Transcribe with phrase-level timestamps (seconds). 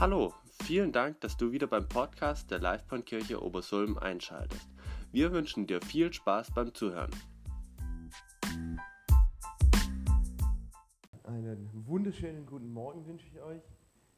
[0.00, 0.32] Hallo,
[0.62, 4.68] vielen Dank, dass du wieder beim Podcast der Livebahnkirche Obersulm einschaltest.
[5.10, 7.10] Wir wünschen dir viel Spaß beim Zuhören.
[11.24, 13.60] Einen wunderschönen guten Morgen wünsche ich euch.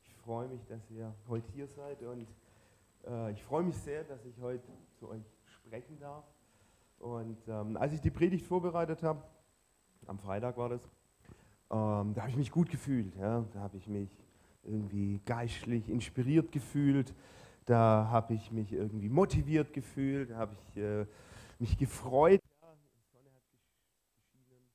[0.03, 2.29] Ich freue mich, dass ihr heute hier seid und
[3.09, 6.25] äh, ich freue mich sehr, dass ich heute zu euch sprechen darf.
[6.99, 9.23] Und ähm, als ich die Predigt vorbereitet habe,
[10.07, 10.83] am Freitag war das,
[11.71, 13.17] ähm, da habe ich mich gut gefühlt.
[13.17, 13.47] Ja?
[13.55, 14.11] Da habe ich mich
[14.63, 17.15] irgendwie geistlich inspiriert gefühlt,
[17.67, 21.07] da habe ich mich irgendwie motiviert gefühlt, da habe ich äh,
[21.59, 22.41] mich gefreut.
[22.61, 23.43] Ja, die Sonne hat
[24.15, 24.71] geschienen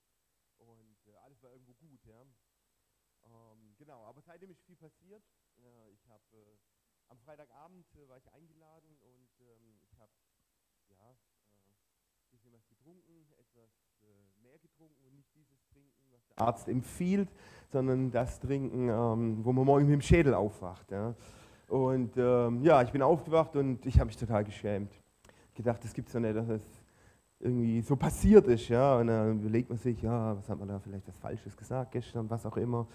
[0.57, 2.05] und äh, alles war irgendwo gut.
[2.05, 2.21] Ja.
[3.26, 5.23] Ähm, genau, aber seitdem ist viel passiert.
[5.57, 6.57] Ja, ich habe äh,
[7.09, 10.12] am Freitagabend äh, war ich eingeladen und ähm, ich habe
[10.90, 13.71] ja, ein bisschen was getrunken, etwas
[14.02, 17.29] äh, mehr getrunken und nicht dieses Trinken, was der Arzt empfiehlt,
[17.75, 20.90] sondern das Trinken, ähm, wo man morgen mit dem Schädel aufwacht.
[20.91, 21.13] Ja.
[21.68, 24.93] Und ähm, ja, ich bin aufgewacht und ich habe mich total geschämt.
[25.54, 26.62] Gedacht, das gibt es doch nicht, dass das
[27.37, 28.70] irgendwie so passiert ist.
[28.70, 28.95] Ja.
[28.95, 32.29] Und dann überlegt man sich, ja, was hat man da vielleicht was Falsches gesagt gestern,
[32.29, 32.87] was auch immer.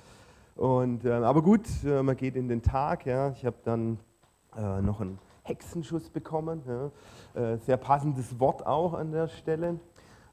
[0.56, 3.04] Und, äh, aber gut, äh, man geht in den Tag.
[3.04, 3.32] Ja.
[3.32, 3.98] Ich habe dann
[4.56, 6.62] äh, noch einen Hexenschuss bekommen.
[6.66, 6.90] Ja.
[7.34, 9.78] Äh, sehr passendes Wort auch an der Stelle.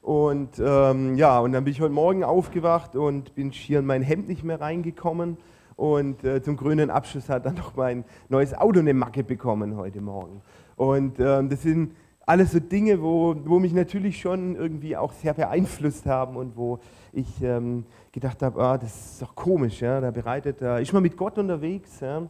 [0.02, 4.02] Und ähm, ja, und dann bin ich heute Morgen aufgewacht und bin hier in mein
[4.02, 5.36] Hemd nicht mehr reingekommen.
[5.76, 10.00] Und äh, zum grünen Abschluss hat dann noch mein neues Auto eine Macke bekommen heute
[10.00, 10.42] Morgen.
[10.76, 11.94] Und ähm, das sind
[12.28, 16.78] alles so Dinge, wo, wo mich natürlich schon irgendwie auch sehr beeinflusst haben und wo
[17.12, 21.02] ich ähm, gedacht habe, ah, das ist doch komisch, ja, da bereitet, da ist man
[21.02, 22.22] mit Gott unterwegs ja,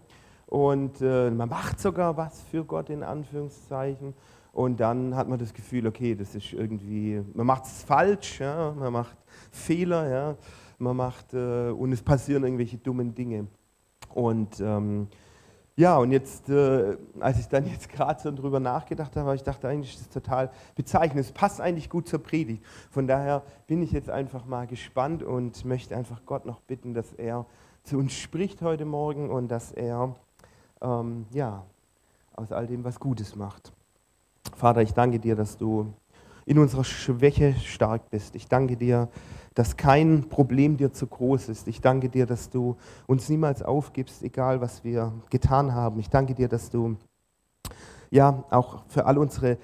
[0.46, 4.14] und äh, man macht sogar was für Gott in Anführungszeichen
[4.58, 8.72] und dann hat man das Gefühl, okay, das ist irgendwie, man macht es falsch, ja,
[8.72, 9.16] man macht
[9.52, 10.36] Fehler, ja,
[10.78, 13.46] man macht, äh, und es passieren irgendwelche dummen Dinge.
[14.12, 15.06] Und ähm,
[15.76, 19.68] ja, und jetzt, äh, als ich dann jetzt gerade so drüber nachgedacht habe, ich dachte
[19.68, 21.24] eigentlich, das ist total bezeichnend.
[21.24, 22.64] Es passt eigentlich gut zur Predigt.
[22.90, 27.12] Von daher bin ich jetzt einfach mal gespannt und möchte einfach Gott noch bitten, dass
[27.12, 27.46] er
[27.84, 30.16] zu uns spricht heute Morgen und dass er
[30.82, 31.64] ähm, ja,
[32.34, 33.72] aus all dem was Gutes macht.
[34.58, 35.94] Vater, ich danke dir, dass du
[36.44, 38.34] in unserer Schwäche stark bist.
[38.34, 39.08] Ich danke dir,
[39.54, 41.68] dass kein Problem dir zu groß ist.
[41.68, 42.76] Ich danke dir, dass du
[43.06, 46.00] uns niemals aufgibst, egal was wir getan haben.
[46.00, 46.96] Ich danke dir, dass du
[48.10, 49.58] ja auch für all unsere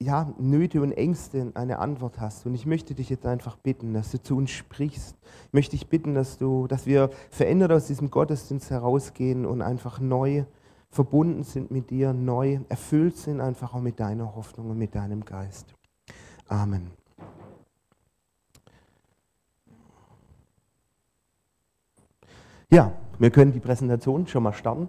[0.00, 2.46] ja, Nöte und Ängste eine Antwort hast.
[2.46, 5.16] Und ich möchte dich jetzt einfach bitten, dass du zu uns sprichst.
[5.48, 9.98] Ich möchte dich bitten, dass, du, dass wir verändert aus diesem Gottesdienst herausgehen und einfach
[9.98, 10.44] neu
[10.90, 15.24] verbunden sind mit dir, neu erfüllt sind, einfach auch mit deiner Hoffnung und mit deinem
[15.24, 15.74] Geist.
[16.48, 16.90] Amen.
[22.72, 24.88] Ja, wir können die Präsentation schon mal starten.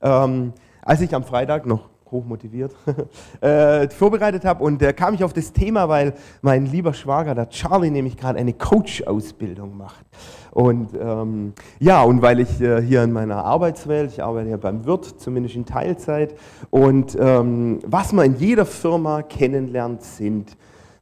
[0.00, 2.74] Ähm, als ich am Freitag noch hochmotiviert,
[3.40, 4.62] äh, vorbereitet habe.
[4.62, 8.38] Und äh, kam ich auf das Thema, weil mein lieber Schwager, der Charlie, nämlich gerade
[8.38, 10.06] eine Coach-Ausbildung macht.
[10.52, 14.84] Und ähm, ja, und weil ich äh, hier in meiner Arbeitswelt, ich arbeite ja beim
[14.84, 16.34] Wirt, zumindest in Teilzeit,
[16.70, 20.56] und ähm, was man in jeder Firma kennenlernt, sind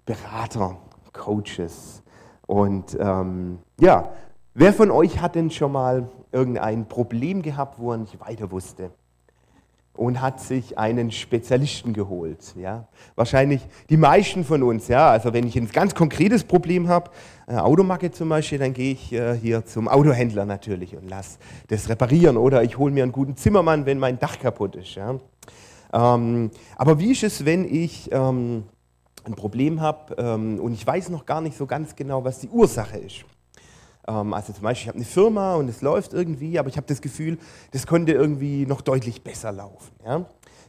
[0.07, 0.77] Berater,
[1.13, 2.03] Coaches.
[2.47, 4.11] Und ähm, ja,
[4.55, 8.91] wer von euch hat denn schon mal irgendein Problem gehabt, wo er nicht weiter wusste?
[9.95, 12.55] Und hat sich einen Spezialisten geholt.
[12.57, 12.89] Ja?
[13.17, 14.89] Wahrscheinlich die meisten von uns.
[14.89, 15.11] Ja?
[15.11, 17.11] Also wenn ich ein ganz konkretes Problem habe,
[17.47, 21.89] äh, Automacke zum Beispiel, dann gehe ich äh, hier zum Autohändler natürlich und lasse das
[21.89, 22.37] reparieren.
[22.37, 24.95] Oder ich hole mir einen guten Zimmermann, wenn mein Dach kaputt ist.
[24.95, 25.17] Ja?
[25.93, 28.65] Ähm, aber wie ist es, wenn ich ähm,
[29.25, 32.49] ein Problem habe ähm, und ich weiß noch gar nicht so ganz genau, was die
[32.49, 33.25] Ursache ist?
[34.11, 36.87] Ähm, also zum Beispiel, ich habe eine Firma und es läuft irgendwie, aber ich habe
[36.87, 37.39] das Gefühl,
[37.73, 39.93] das könnte irgendwie noch deutlich besser laufen.
[40.05, 40.27] Ja?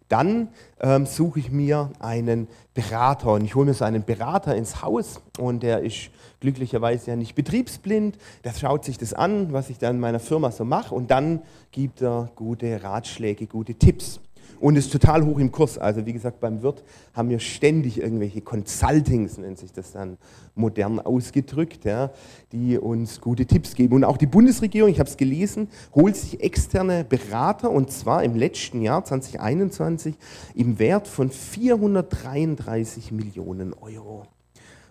[0.10, 0.50] Dann
[0.82, 5.22] ähm, suche ich mir einen Berater und ich hole mir so einen Berater ins Haus
[5.40, 6.10] und der ist
[6.42, 8.18] glücklicherweise ja nicht betriebsblind.
[8.44, 11.42] Der schaut sich das an, was ich da in meiner Firma so mache und dann
[11.72, 14.20] gibt er gute Ratschläge, gute Tipps
[14.62, 15.78] und ist total hoch im Kurs.
[15.78, 20.18] Also wie gesagt, beim Wirt haben wir ständig irgendwelche Consultings, nennt sich das dann
[20.56, 22.12] modern ausgedrückt, ja,
[22.52, 23.96] die uns gute Tipps geben.
[23.96, 28.36] Und auch die Bundesregierung, ich habe es gelesen, holt sich externe Berater und zwar im
[28.36, 30.16] letzten Jahr 2021
[30.54, 34.28] im Wert von 433 Millionen Euro.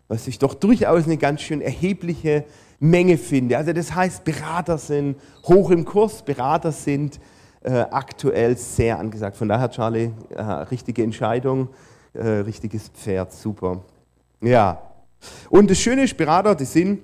[0.08, 2.44] Was ich doch durchaus eine ganz schön erhebliche
[2.80, 3.56] Menge finde.
[3.56, 7.20] Also das heißt, Berater sind hoch im Kurs, Berater sind
[7.62, 9.36] aktuell sehr angesagt.
[9.36, 11.68] Von daher, Charlie, äh, richtige Entscheidung,
[12.14, 13.80] äh, richtiges Pferd, super.
[14.40, 14.80] Ja.
[15.50, 17.00] Und das Schöne ist, Berater, die sind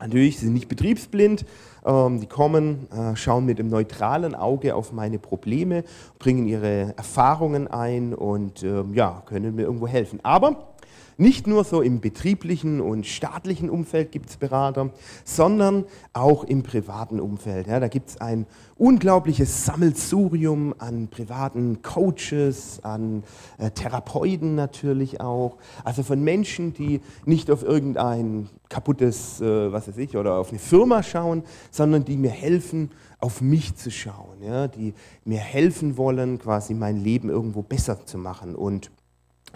[0.00, 1.44] Natürlich, sind nicht betriebsblind,
[1.84, 5.84] ähm, die kommen, äh, schauen mit einem neutralen Auge auf meine Probleme,
[6.18, 10.18] bringen ihre Erfahrungen ein und ähm, ja, können mir irgendwo helfen.
[10.22, 10.72] Aber
[11.20, 14.90] nicht nur so im betrieblichen und staatlichen Umfeld gibt es Berater,
[15.24, 15.84] sondern
[16.14, 17.66] auch im privaten Umfeld.
[17.66, 18.46] Ja, da gibt es ein
[18.76, 23.22] unglaubliches Sammelsurium an privaten Coaches, an
[23.58, 25.58] äh, Therapeuten natürlich auch.
[25.84, 30.58] Also von Menschen, die nicht auf irgendein kaputtes, äh, was weiß ich, oder auf eine
[30.58, 34.94] Firma schauen, sondern die mir helfen, auf mich zu schauen, ja, die
[35.24, 38.54] mir helfen wollen, quasi mein Leben irgendwo besser zu machen.
[38.54, 38.90] Und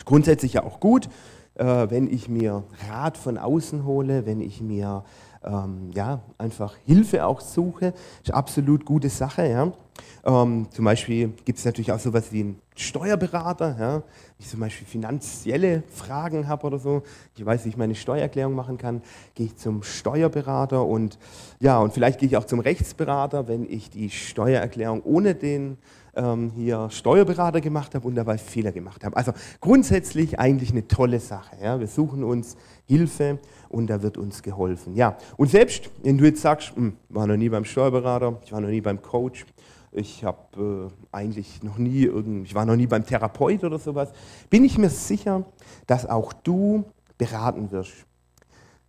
[0.05, 1.09] grundsätzlich ja auch gut,
[1.57, 5.05] wenn ich mir Rat von außen hole, wenn ich mir
[5.45, 7.93] ähm, ja, einfach Hilfe auch suche,
[8.23, 9.47] ist absolut gute Sache.
[9.47, 9.73] Ja.
[10.25, 13.77] Ähm, zum Beispiel gibt es natürlich auch sowas wie einen Steuerberater.
[13.79, 13.95] Ja.
[13.95, 14.03] Wenn
[14.39, 17.03] ich zum Beispiel finanzielle Fragen habe oder so,
[17.37, 19.03] ich weiß, wie ich meine Steuererklärung machen kann,
[19.35, 21.19] gehe ich zum Steuerberater und
[21.61, 25.79] ja, und vielleicht gehe ich auch zum Rechtsberater, wenn ich die Steuererklärung ohne den
[26.17, 29.17] ähm, hier Steuerberater gemacht habe und dabei Fehler gemacht habe.
[29.17, 31.57] Also grundsätzlich eigentlich eine tolle Sache.
[31.63, 31.81] Ja.
[31.81, 32.57] Wir suchen uns
[32.87, 33.39] Hilfe
[33.69, 34.95] und da wird uns geholfen.
[34.95, 38.53] Ja, und selbst wenn du jetzt sagst, ich hm, war noch nie beim Steuerberater, ich
[38.53, 39.47] war noch nie beim Coach,
[39.93, 44.11] ich habe äh, eigentlich noch nie irgend, ich war noch nie beim Therapeut oder sowas,
[44.51, 45.45] bin ich mir sicher,
[45.87, 46.85] dass auch du
[47.17, 48.07] beraten wirst.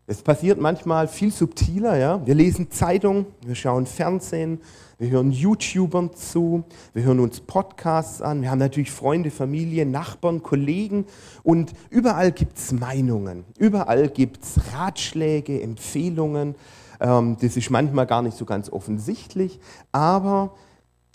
[0.08, 2.24] Es passiert manchmal viel subtiler, ja.
[2.28, 4.62] Wir lesen Zeitungen, wir schauen Fernsehen,
[5.00, 6.64] wir hören YouTubern zu,
[6.94, 11.06] wir hören uns Podcasts an, wir haben natürlich Freunde, Familie, Nachbarn, Kollegen
[11.42, 16.54] und überall gibt es Meinungen, überall gibt es Ratschläge, Empfehlungen.
[17.00, 19.60] Ähm, das ist manchmal gar nicht so ganz offensichtlich,
[19.92, 20.54] aber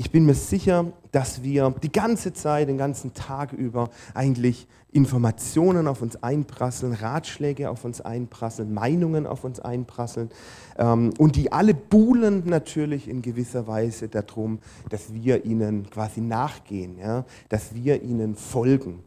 [0.00, 5.86] ich bin mir sicher, dass wir die ganze Zeit, den ganzen Tag über eigentlich Informationen
[5.86, 10.30] auf uns einprasseln, Ratschläge auf uns einprasseln, Meinungen auf uns einprasseln.
[10.78, 16.96] Ähm, und die alle buhlen natürlich in gewisser Weise darum, dass wir ihnen quasi nachgehen,
[16.98, 17.26] ja?
[17.50, 19.00] dass wir ihnen folgen.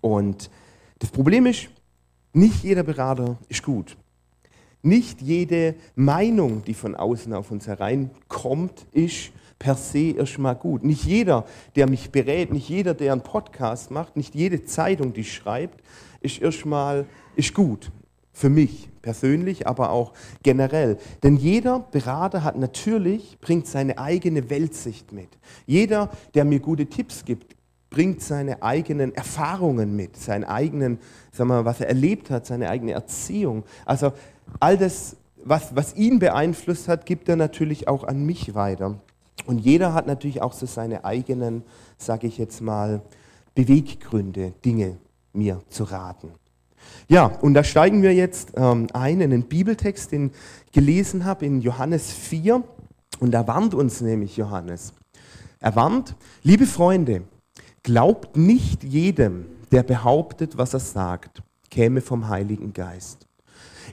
[0.00, 0.48] Und
[0.98, 1.68] das Problem ist,
[2.32, 3.98] nicht jeder Berater ist gut.
[4.80, 10.84] Nicht jede Meinung, die von außen auf uns hereinkommt, ist per se erstmal gut.
[10.84, 11.44] Nicht jeder,
[11.76, 15.82] der mich berät, nicht jeder, der einen Podcast macht, nicht jede Zeitung, die schreibt,
[16.20, 17.06] ist erstmal
[17.36, 17.90] ist gut.
[18.32, 20.12] Für mich persönlich, aber auch
[20.42, 20.98] generell.
[21.22, 25.28] Denn jeder Berater hat natürlich, bringt seine eigene Weltsicht mit.
[25.64, 27.56] Jeder, der mir gute Tipps gibt,
[27.88, 30.98] bringt seine eigenen Erfahrungen mit, seinen eigenen,
[31.32, 33.64] sagen wir was er erlebt hat, seine eigene Erziehung.
[33.86, 34.12] Also
[34.60, 39.00] all das, was, was ihn beeinflusst hat, gibt er natürlich auch an mich weiter.
[39.46, 41.62] Und jeder hat natürlich auch so seine eigenen,
[41.98, 43.02] sage ich jetzt mal,
[43.54, 44.98] Beweggründe, Dinge
[45.32, 46.30] mir zu raten.
[47.08, 50.30] Ja, und da steigen wir jetzt ähm, ein in den Bibeltext, den
[50.66, 52.62] ich gelesen habe in Johannes 4.
[53.20, 54.92] Und da warnt uns nämlich Johannes.
[55.60, 57.22] Er warnt, liebe Freunde,
[57.82, 63.26] glaubt nicht jedem, der behauptet, was er sagt, käme vom Heiligen Geist.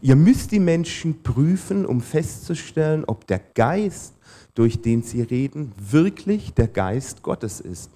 [0.02, 4.13] Ihr müsst die Menschen prüfen, um festzustellen, ob der Geist
[4.54, 7.92] durch den sie reden, wirklich der Geist Gottes ist.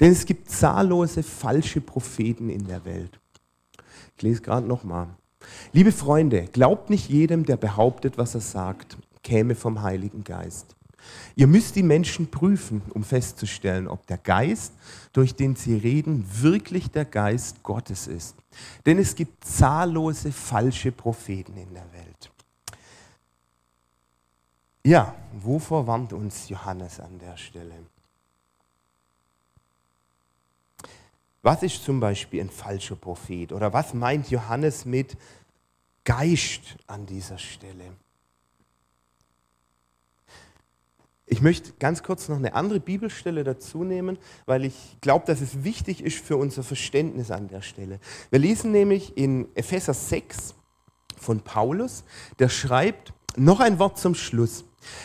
[0.00, 3.20] Denn es gibt zahllose falsche Propheten in der Welt.
[4.16, 5.08] Ich lese gerade nochmal.
[5.72, 10.76] Liebe Freunde, glaubt nicht jedem, der behauptet, was er sagt, käme vom Heiligen Geist.
[11.34, 14.74] Ihr müsst die Menschen prüfen, um festzustellen, ob der Geist,
[15.12, 18.36] durch den sie reden, wirklich der Geist Gottes ist.
[18.84, 21.89] Denn es gibt zahllose falsche Propheten in der Welt.
[24.84, 27.74] Ja, wovor warnt uns Johannes an der Stelle?
[31.42, 33.52] Was ist zum Beispiel ein falscher Prophet?
[33.52, 35.16] Oder was meint Johannes mit
[36.04, 37.92] Geist an dieser Stelle?
[41.26, 45.62] Ich möchte ganz kurz noch eine andere Bibelstelle dazu nehmen, weil ich glaube, dass es
[45.62, 48.00] wichtig ist für unser Verständnis an der Stelle.
[48.30, 50.54] Wir lesen nämlich in Epheser 6
[51.16, 52.02] von Paulus,
[52.38, 54.64] der schreibt, noch ein Wort zum Schluss.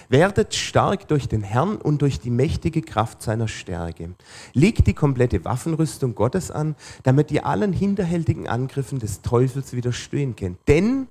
[0.10, 4.16] Werdet stark durch den Herrn und durch die mächtige Kraft seiner Stärke.
[4.54, 10.60] Legt die komplette Waffenrüstung Gottes an, damit ihr allen hinterhältigen Angriffen des Teufels widerstehen könnt.
[10.68, 11.08] Denn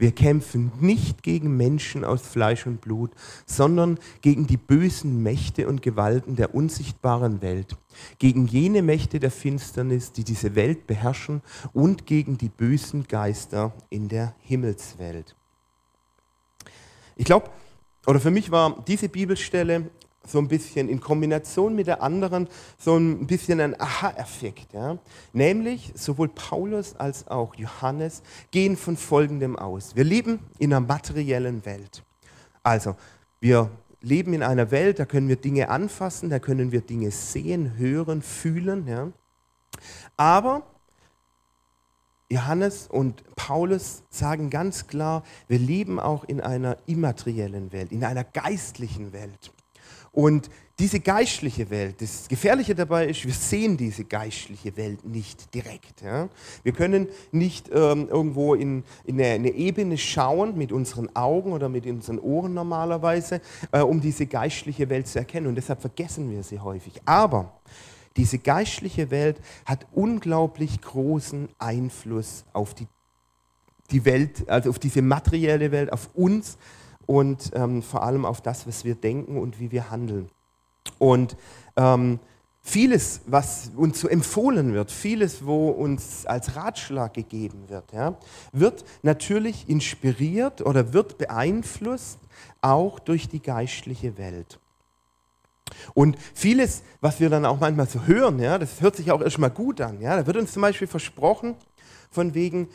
[0.00, 3.10] wir kämpfen nicht gegen Menschen aus Fleisch und Blut,
[3.46, 7.76] sondern gegen die bösen Mächte und Gewalten der unsichtbaren Welt,
[8.20, 14.08] gegen jene Mächte der Finsternis, die diese Welt beherrschen und gegen die bösen Geister in
[14.08, 15.34] der Himmelswelt.
[17.16, 17.50] Ich glaube,
[18.08, 19.90] oder für mich war diese Bibelstelle
[20.26, 22.48] so ein bisschen in Kombination mit der anderen
[22.78, 24.72] so ein bisschen ein Aha-Effekt.
[24.72, 24.96] Ja?
[25.34, 29.94] Nämlich sowohl Paulus als auch Johannes gehen von Folgendem aus.
[29.94, 32.02] Wir leben in einer materiellen Welt.
[32.62, 32.96] Also
[33.40, 37.76] wir leben in einer Welt, da können wir Dinge anfassen, da können wir Dinge sehen,
[37.76, 38.86] hören, fühlen.
[38.86, 39.08] Ja?
[40.16, 40.62] Aber
[42.30, 48.24] Johannes und Paulus sagen ganz klar, wir leben auch in einer immateriellen Welt, in einer
[48.24, 49.52] geistlichen Welt.
[50.12, 56.02] Und diese geistliche Welt, das Gefährliche dabei ist, wir sehen diese geistliche Welt nicht direkt.
[56.02, 56.28] Ja?
[56.62, 61.68] Wir können nicht ähm, irgendwo in, in eine, eine, Ebene schauen mit unseren Augen oder
[61.68, 63.40] mit unseren Ohren normalerweise,
[63.72, 65.46] äh, um diese geistliche Welt zu erkennen.
[65.46, 67.00] Und deshalb vergessen wir sie häufig.
[67.04, 67.58] Aber
[68.18, 72.86] diese geistliche Welt hat unglaublich großen Einfluss auf die,
[73.90, 76.58] die Welt, also auf diese materielle Welt, auf uns
[77.06, 80.28] und ähm, vor allem auf das, was wir denken und wie wir handeln.
[80.98, 81.36] Und
[81.76, 82.18] ähm,
[82.60, 88.18] vieles, was uns so empfohlen wird, vieles, wo uns als Ratschlag gegeben wird, ja,
[88.52, 92.18] wird natürlich inspiriert oder wird beeinflusst
[92.60, 94.58] auch durch die geistliche Welt.
[95.94, 99.50] Und vieles, was wir dann auch manchmal so hören, ja, das hört sich auch erstmal
[99.50, 100.00] gut an.
[100.00, 100.16] Ja.
[100.16, 101.54] Da wird uns zum Beispiel versprochen,
[102.10, 102.68] von wegen,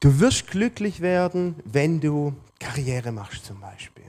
[0.00, 4.04] Du wirst glücklich werden, wenn du Karriere machst zum Beispiel.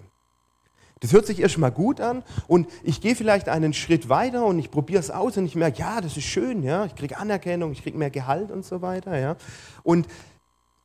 [1.00, 4.70] Das hört sich erstmal gut an und ich gehe vielleicht einen Schritt weiter und ich
[4.70, 7.82] probiere es aus und ich merke, ja, das ist schön, ja, ich kriege Anerkennung, ich
[7.82, 9.38] kriege mehr Gehalt und so weiter, ja.
[9.82, 10.08] Und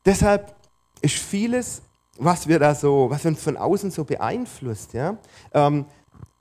[0.07, 0.55] deshalb
[1.03, 1.83] ist vieles,
[2.17, 5.19] was wir da so, was uns von außen so beeinflusst, ja,
[5.53, 5.85] ähm,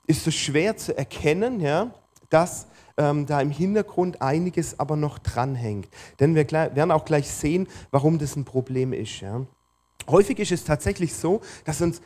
[0.06, 1.92] ist so schwer zu erkennen, ja,
[2.30, 5.88] dass ähm, da im Hintergrund einiges aber noch dranhängt.
[6.20, 9.20] Denn wir werden auch gleich sehen, warum das ein Problem ist.
[9.20, 9.44] Ja.
[10.08, 12.00] Häufig ist es tatsächlich so, dass uns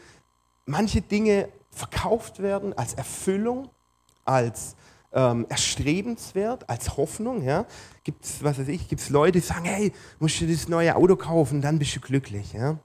[0.67, 3.69] manche Dinge verkauft werden als Erfüllung,
[4.25, 4.77] als
[5.13, 7.43] ähm, erstrebenswert, als Hoffnung.
[7.43, 7.67] Ja.
[8.05, 11.17] Gibt es, was weiß ich, gibt Leute, die sagen, hey, musst du das neue Auto
[11.17, 12.53] kaufen, dann bist du glücklich.
[12.53, 12.79] Ja.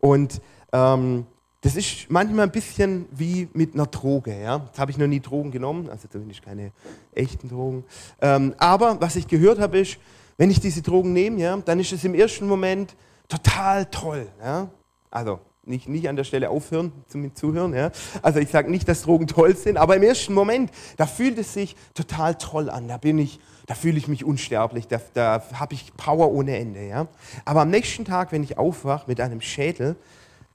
[0.00, 0.40] Und
[0.72, 1.26] ähm,
[1.66, 4.40] das ist manchmal ein bisschen wie mit einer Droge.
[4.40, 4.62] Ja?
[4.66, 6.70] Jetzt habe ich noch nie Drogen genommen, also zumindest keine
[7.12, 7.82] echten Drogen.
[8.20, 9.98] Ähm, aber was ich gehört habe, ist,
[10.36, 12.94] wenn ich diese Drogen nehme, ja, dann ist es im ersten Moment
[13.26, 14.28] total toll.
[14.40, 14.68] Ja?
[15.10, 17.74] Also nicht, nicht an der Stelle aufhören zum Zuhören.
[17.74, 17.90] Ja?
[18.22, 21.52] Also ich sage nicht, dass Drogen toll sind, aber im ersten Moment, da fühlt es
[21.52, 22.86] sich total toll an.
[22.86, 26.86] Da bin ich, da fühle ich mich unsterblich, da, da habe ich Power ohne Ende.
[26.86, 27.08] Ja?
[27.44, 29.96] Aber am nächsten Tag, wenn ich aufwache mit einem Schädel,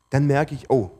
[0.09, 0.91] dann merke ich, oh,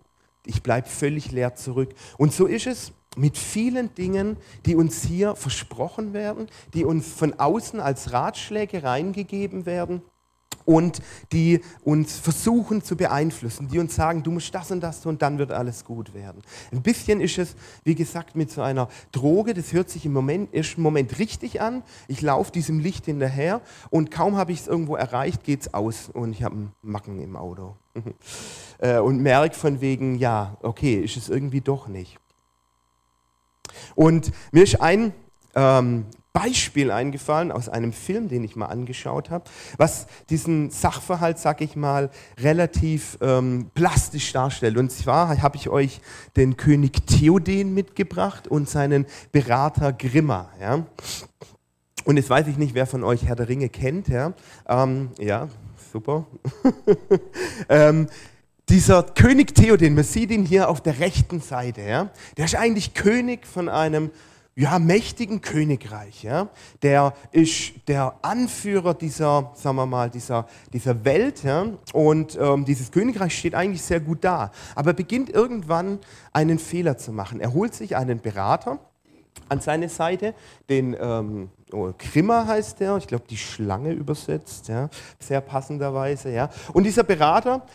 [0.46, 1.94] ich bleibe völlig leer zurück.
[2.18, 7.40] Und so ist es mit vielen Dingen, die uns hier versprochen werden, die uns von
[7.40, 10.02] außen als Ratschläge reingegeben werden
[10.66, 11.02] und
[11.32, 15.38] die uns versuchen zu beeinflussen, die uns sagen, du musst das und das tun, dann
[15.38, 16.42] wird alles gut werden.
[16.72, 20.54] Ein bisschen ist es, wie gesagt, mit so einer Droge, das hört sich im Moment,
[20.54, 21.84] ersten Moment richtig an.
[22.08, 26.10] Ich laufe diesem Licht hinterher und kaum habe ich es irgendwo erreicht, geht es aus
[26.14, 27.76] und ich habe einen Macken im Auto.
[28.84, 32.18] Äh, und merke von wegen, ja, okay, ist es irgendwie doch nicht.
[33.94, 35.14] Und mir ist ein
[35.54, 39.44] ähm, Beispiel eingefallen aus einem Film, den ich mal angeschaut habe,
[39.78, 42.10] was diesen Sachverhalt, sag ich mal,
[42.40, 44.78] relativ ähm, plastisch darstellt.
[44.78, 46.00] Und zwar habe ich euch
[46.38, 50.50] den König Theoden mitgebracht und seinen Berater Grimma.
[50.62, 50.86] Ja?
[52.06, 54.08] Und jetzt weiß ich nicht, wer von euch Herr der Ringe kennt.
[54.08, 54.34] Ja,
[54.68, 55.50] ähm, ja
[55.92, 56.26] super.
[57.70, 58.08] ähm,
[58.70, 62.94] dieser König Theoden, man sieht ihn hier auf der rechten Seite, ja, der ist eigentlich
[62.94, 64.12] König von einem
[64.56, 66.24] ja, mächtigen Königreich.
[66.24, 66.50] Ja?
[66.82, 71.44] Der ist der Anführer dieser, sagen wir mal, dieser, dieser Welt.
[71.44, 71.68] Ja?
[71.94, 74.52] Und ähm, dieses Königreich steht eigentlich sehr gut da.
[74.76, 76.00] Aber er beginnt irgendwann
[76.34, 77.40] einen Fehler zu machen.
[77.40, 78.80] Er holt sich einen Berater
[79.48, 80.34] an seine Seite,
[80.70, 84.90] den ähm, oh, Grimmer heißt der, ich glaube die Schlange übersetzt, ja?
[85.20, 86.32] sehr passenderweise.
[86.32, 86.50] Ja?
[86.74, 87.66] Und dieser Berater,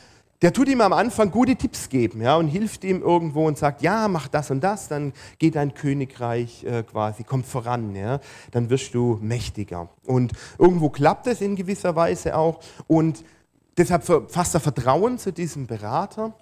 [0.42, 3.82] der tut ihm am Anfang gute Tipps geben ja, und hilft ihm irgendwo und sagt,
[3.82, 8.70] ja, mach das und das, dann geht dein Königreich äh, quasi, kommt voran, ja, dann
[8.70, 9.88] wirst du mächtiger.
[10.04, 13.24] Und irgendwo klappt es in gewisser Weise auch und
[13.76, 16.34] deshalb fasst er Vertrauen zu diesem Berater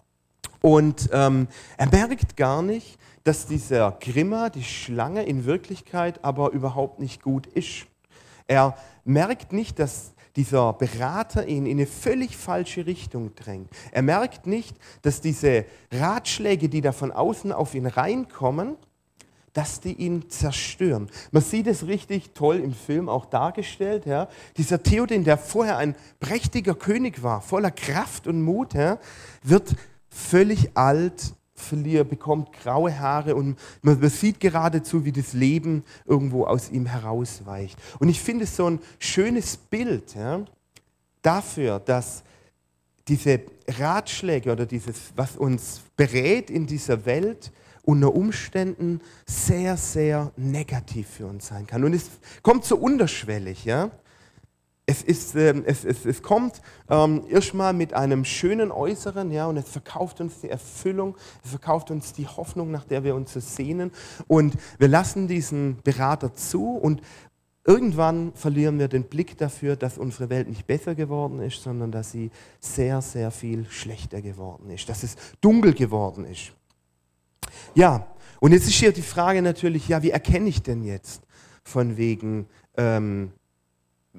[0.60, 7.00] und ähm, er merkt gar nicht, dass dieser Grimmer, die Schlange in Wirklichkeit aber überhaupt
[7.00, 7.86] nicht gut ist.
[8.46, 13.70] Er merkt nicht, dass dieser Berater ihn in eine völlig falsche Richtung drängt.
[13.92, 18.76] Er merkt nicht, dass diese Ratschläge, die da von außen auf ihn reinkommen,
[19.52, 21.08] dass die ihn zerstören.
[21.30, 24.04] Man sieht es richtig toll im Film auch dargestellt.
[24.04, 24.28] Ja.
[24.56, 28.98] Dieser Theoden, der vorher ein prächtiger König war, voller Kraft und Mut, ja,
[29.42, 29.76] wird
[30.08, 36.70] völlig alt, verliert, bekommt graue Haare und man sieht geradezu, wie das Leben irgendwo aus
[36.70, 37.78] ihm herausweicht.
[37.98, 40.44] Und ich finde so ein schönes Bild ja,
[41.22, 42.22] dafür, dass
[43.08, 47.52] diese Ratschläge oder dieses, was uns berät in dieser Welt,
[47.82, 51.84] unter Umständen sehr, sehr negativ für uns sein kann.
[51.84, 52.10] Und es
[52.42, 53.90] kommt so unterschwellig, ja.
[54.86, 56.60] Es, ist, äh, es, es, es kommt
[56.90, 61.90] ähm, erstmal mit einem schönen Äußeren, ja, und es verkauft uns die Erfüllung, es verkauft
[61.90, 63.92] uns die Hoffnung, nach der wir uns sehnen.
[64.26, 67.00] Und wir lassen diesen Berater zu und
[67.64, 72.12] irgendwann verlieren wir den Blick dafür, dass unsere Welt nicht besser geworden ist, sondern dass
[72.12, 76.52] sie sehr, sehr viel schlechter geworden ist, dass es dunkel geworden ist.
[77.74, 78.06] Ja,
[78.40, 81.22] und jetzt ist hier die Frage natürlich, ja, wie erkenne ich denn jetzt
[81.62, 83.32] von wegen, ähm,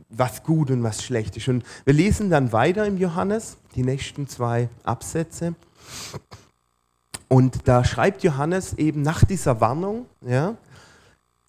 [0.10, 1.48] was gut und was schlecht ist.
[1.48, 5.56] Und wir lesen dann weiter im Johannes, die nächsten zwei Absätze.
[7.28, 10.56] Und da schreibt Johannes eben nach dieser Warnung, ja,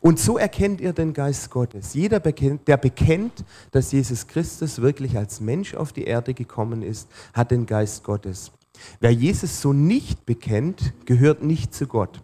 [0.01, 1.95] und so erkennt ihr den Geist Gottes.
[1.95, 7.09] Jeder, bekennt, der bekennt, dass Jesus Christus wirklich als Mensch auf die Erde gekommen ist,
[7.33, 8.53] hat den Geist Gottes.
[9.01, 12.21] Wer Jesus so nicht bekennt, gehört nicht zu Gott.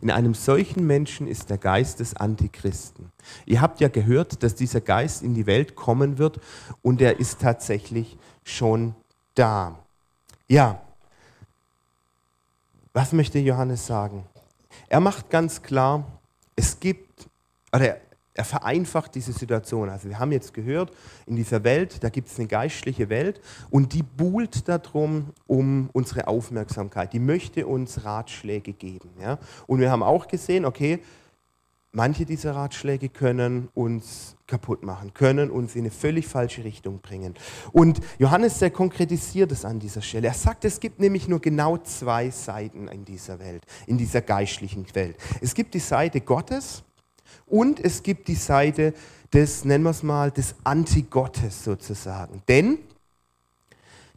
[0.00, 3.12] In einem solchen Menschen ist der Geist des Antichristen.
[3.46, 6.40] Ihr habt ja gehört, dass dieser Geist in die Welt kommen wird
[6.82, 8.94] und er ist tatsächlich schon
[9.34, 9.78] da.
[10.48, 10.80] Ja,
[12.92, 14.24] was möchte Johannes sagen?
[14.88, 16.04] Er macht ganz klar,
[16.56, 17.28] es gibt,
[17.72, 17.98] oder
[18.38, 19.88] er vereinfacht diese Situation.
[19.88, 20.92] Also wir haben jetzt gehört,
[21.26, 26.28] in dieser Welt, da gibt es eine geistliche Welt und die buhlt darum um unsere
[26.28, 27.12] Aufmerksamkeit.
[27.12, 29.10] Die möchte uns Ratschläge geben.
[29.20, 29.40] Ja?
[29.66, 31.00] Und wir haben auch gesehen, okay,
[31.90, 37.34] manche dieser Ratschläge können uns kaputt machen, können uns in eine völlig falsche Richtung bringen.
[37.72, 40.28] Und Johannes, der konkretisiert es an dieser Stelle.
[40.28, 44.86] Er sagt, es gibt nämlich nur genau zwei Seiten in dieser Welt, in dieser geistlichen
[44.94, 45.16] Welt.
[45.40, 46.84] Es gibt die Seite Gottes
[47.46, 48.94] und es gibt die Seite
[49.32, 52.42] des, nennen wir es mal, des Antigottes sozusagen.
[52.48, 52.78] Denn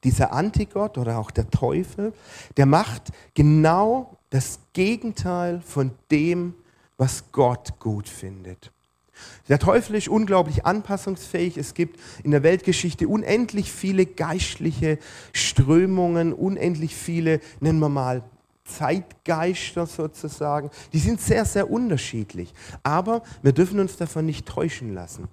[0.04, 2.14] dieser Antigott oder auch der Teufel,
[2.58, 6.56] der macht genau das Gegenteil von dem,
[6.98, 8.72] was Gott gut findet.
[9.50, 11.58] Der Teufel ist unglaublich anpassungsfähig.
[11.58, 14.98] Es gibt in der Weltgeschichte unendlich viele geistliche
[15.34, 18.24] Strömungen, unendlich viele, nennen wir mal,
[18.64, 22.54] Zeitgeister sozusagen, die sind sehr, sehr unterschiedlich.
[22.84, 25.28] Aber wir dürfen uns davon nicht täuschen lassen.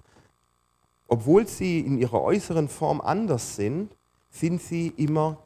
[1.07, 3.91] Obwohl sie in ihrer äußeren Form anders sind,
[4.29, 5.37] sind sie immer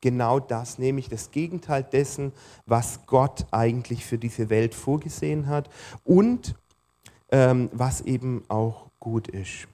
[0.00, 2.32] genau das, nämlich das Gegenteil dessen,
[2.66, 5.68] was Gott eigentlich für diese Welt vorgesehen hat
[6.04, 6.54] und
[7.30, 9.66] ähm, was eben auch gut ist.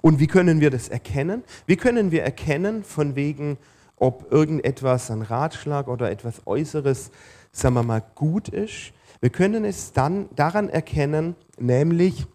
[0.00, 1.44] Und wie können wir das erkennen?
[1.66, 3.56] Wie können wir erkennen, von wegen,
[3.96, 7.10] ob irgendetwas, ein Ratschlag oder etwas Äußeres,
[7.52, 8.92] sagen wir mal, gut ist.
[9.20, 12.26] Wir können es dann daran erkennen, nämlich,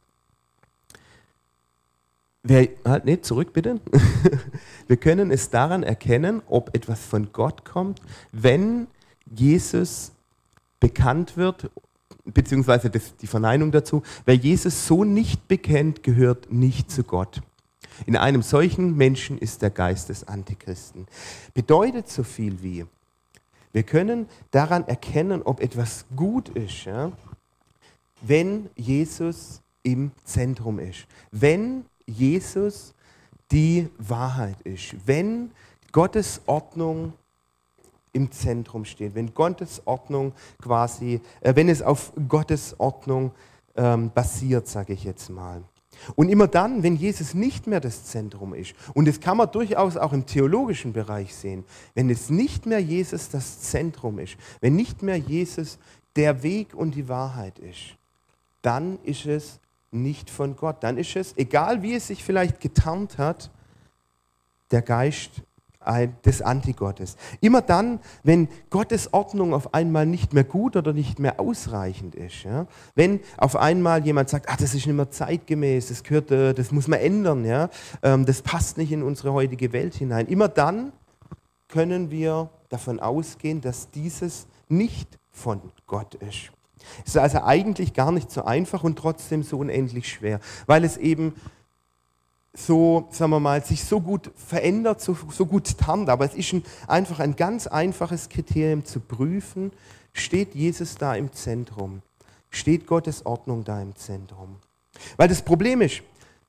[2.44, 3.80] wer, halt, nee, zurück bitte.
[4.88, 8.88] Wir können es daran erkennen, ob etwas von Gott kommt, wenn
[9.26, 10.12] Jesus
[10.80, 11.70] bekannt wird,
[12.26, 17.42] beziehungsweise das, die Verneinung dazu, wer Jesus so nicht bekennt, gehört nicht zu Gott.
[18.06, 21.08] In einem solchen Menschen ist der Geist des Antichristen.
[21.54, 22.86] Bedeutet so viel wie,
[23.74, 27.12] wir können daran erkennen, ob etwas gut ist, ja,
[28.22, 32.94] wenn Jesus im Zentrum ist, wenn Jesus
[33.52, 35.52] die Wahrheit ist, wenn
[35.92, 37.14] Gottes Ordnung
[38.14, 43.32] im Zentrum steht, wenn Gottes Ordnung quasi, äh, wenn es auf Gottes Ordnung
[43.76, 45.64] ähm, basiert, sage ich jetzt mal.
[46.16, 49.98] Und immer dann, wenn Jesus nicht mehr das Zentrum ist, und das kann man durchaus
[49.98, 55.02] auch im theologischen Bereich sehen, wenn es nicht mehr Jesus das Zentrum ist, wenn nicht
[55.04, 55.78] mehr Jesus
[56.16, 57.98] der Weg und die Wahrheit ist,
[58.62, 59.60] dann ist es
[59.92, 60.78] nicht von Gott.
[60.84, 63.50] Dann ist es, egal wie es sich vielleicht getarnt hat,
[64.72, 65.42] der Geist
[66.26, 67.18] des Antigottes.
[67.40, 72.44] Immer dann, wenn Gottes Ordnung auf einmal nicht mehr gut oder nicht mehr ausreichend ist.
[72.44, 72.68] Ja?
[72.96, 76.72] Wenn auf einmal jemand sagt, ach, das ist nicht mehr zeitgemäß, das, gehört, äh, das
[76.72, 77.70] muss man ändern, ja?
[78.04, 80.28] Ähm, das passt nicht in unsere heutige Welt hinein.
[80.28, 80.94] Immer dann
[81.68, 86.52] können wir davon ausgehen, dass dieses nicht von Gott ist.
[87.06, 90.98] Es ist also eigentlich gar nicht so einfach und trotzdem so unendlich schwer, weil es
[90.98, 91.34] eben
[92.54, 96.10] so, sagen wir mal, sich so gut verändert, so, so gut tarnt.
[96.10, 99.72] Aber es ist ein, einfach ein ganz einfaches Kriterium zu prüfen,
[100.14, 102.02] steht Jesus da im Zentrum?
[102.50, 104.58] Steht Gottes Ordnung da im Zentrum?
[105.16, 106.04] Weil das Problem ist,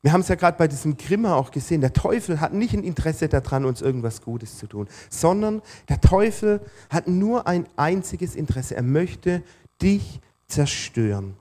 [0.05, 1.81] Wir haben es ja gerade bei diesem Grimmer auch gesehen.
[1.81, 6.61] Der Teufel hat nicht ein Interesse daran, uns irgendwas Gutes zu tun, sondern der Teufel
[6.91, 8.75] hat nur ein einziges Interesse.
[8.75, 9.45] Er möchte
[9.81, 11.37] dich zerstören.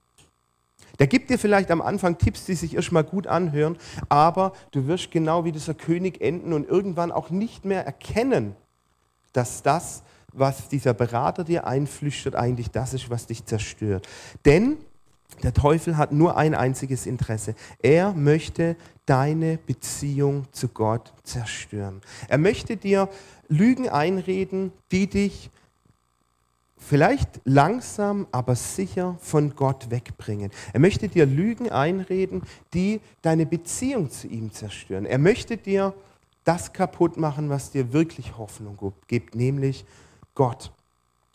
[1.00, 3.78] Der gibt dir vielleicht am Anfang Tipps, die sich erstmal gut anhören,
[4.10, 8.56] aber du wirst genau wie dieser König enden und irgendwann auch nicht mehr erkennen,
[9.34, 14.08] dass das, was dieser Berater dir einflüstert, eigentlich das ist, was dich zerstört.
[14.46, 14.78] Denn
[15.44, 17.56] der Teufel hat nur ein einziges Interesse.
[17.82, 18.76] Er möchte
[19.06, 22.02] deine Beziehung zu Gott zerstören.
[22.28, 23.10] Er möchte dir
[23.48, 25.50] Lügen einreden, die dich
[26.82, 30.52] vielleicht langsam, aber sicher von Gott wegbringen.
[30.74, 32.42] Er möchte dir Lügen einreden,
[32.74, 35.06] die deine Beziehung zu ihm zerstören.
[35.06, 35.94] Er möchte dir
[36.44, 39.86] das kaputt machen, was dir wirklich Hoffnung gibt, nämlich
[40.34, 40.72] Gott.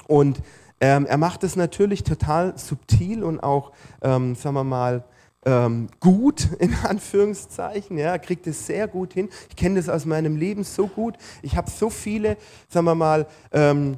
[0.09, 0.43] Und
[0.81, 5.05] ähm, er macht es natürlich total subtil und auch, ähm, sagen wir mal,
[5.47, 7.97] ähm, gut, in Anführungszeichen.
[7.97, 9.31] Ja, er kriegt es sehr gut hin.
[9.49, 11.15] Ich kenne das aus meinem Leben so gut.
[11.41, 12.37] Ich habe so viele,
[12.69, 13.97] sagen wir mal, ähm,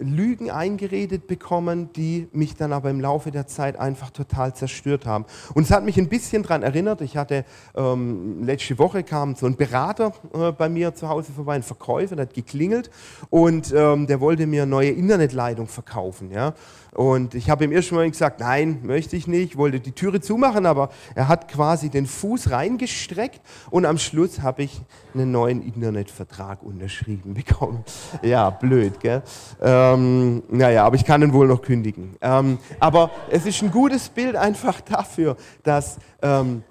[0.00, 5.24] Lügen eingeredet bekommen, die mich dann aber im Laufe der Zeit einfach total zerstört haben.
[5.54, 9.46] Und es hat mich ein bisschen daran erinnert, ich hatte, ähm, letzte Woche kam so
[9.46, 12.90] ein Berater äh, bei mir zu Hause vorbei, ein Verkäufer, der hat geklingelt
[13.30, 16.30] und ähm, der wollte mir eine neue Internetleitung verkaufen.
[16.30, 16.54] Ja.
[16.94, 20.64] Und ich habe ihm erst mal gesagt, nein, möchte ich nicht, wollte die Türe zumachen,
[20.64, 24.80] aber er hat quasi den Fuß reingestreckt und am Schluss habe ich
[25.12, 27.84] einen neuen Internetvertrag unterschrieben bekommen.
[28.22, 29.22] Ja, blöd, gell?
[29.60, 32.16] Ähm, naja, aber ich kann ihn wohl noch kündigen.
[32.20, 36.62] Ähm, aber es ist ein gutes Bild einfach dafür, dass ähm,